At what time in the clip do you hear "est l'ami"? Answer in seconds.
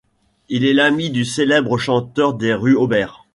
0.65-1.11